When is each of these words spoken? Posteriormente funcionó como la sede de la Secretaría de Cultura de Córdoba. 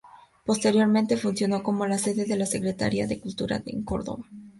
Posteriormente 0.47 1.15
funcionó 1.15 1.61
como 1.61 1.85
la 1.85 1.99
sede 1.99 2.25
de 2.25 2.35
la 2.35 2.47
Secretaría 2.47 3.05
de 3.05 3.19
Cultura 3.19 3.59
de 3.59 3.83
Córdoba. 3.85 4.27